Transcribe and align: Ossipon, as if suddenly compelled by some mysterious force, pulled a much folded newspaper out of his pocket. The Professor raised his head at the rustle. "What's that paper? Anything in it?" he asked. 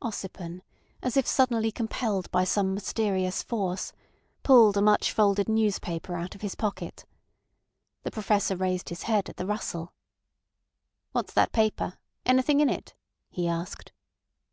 Ossipon, 0.00 0.62
as 1.02 1.16
if 1.16 1.26
suddenly 1.26 1.72
compelled 1.72 2.30
by 2.30 2.44
some 2.44 2.72
mysterious 2.72 3.42
force, 3.42 3.92
pulled 4.44 4.76
a 4.76 4.80
much 4.80 5.10
folded 5.12 5.48
newspaper 5.48 6.14
out 6.14 6.36
of 6.36 6.40
his 6.40 6.54
pocket. 6.54 7.04
The 8.04 8.12
Professor 8.12 8.54
raised 8.54 8.90
his 8.90 9.02
head 9.10 9.28
at 9.28 9.38
the 9.38 9.46
rustle. 9.46 9.92
"What's 11.10 11.32
that 11.32 11.50
paper? 11.50 11.98
Anything 12.24 12.60
in 12.60 12.68
it?" 12.70 12.94
he 13.28 13.48
asked. 13.48 13.90